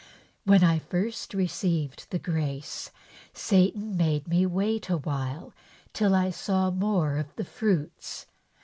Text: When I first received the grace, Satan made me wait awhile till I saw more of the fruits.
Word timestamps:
When 0.45 0.63
I 0.63 0.79
first 0.79 1.35
received 1.35 2.07
the 2.09 2.17
grace, 2.17 2.89
Satan 3.35 3.95
made 3.95 4.27
me 4.27 4.47
wait 4.47 4.89
awhile 4.89 5.53
till 5.93 6.15
I 6.15 6.31
saw 6.31 6.71
more 6.71 7.17
of 7.17 7.35
the 7.35 7.45
fruits. 7.45 8.25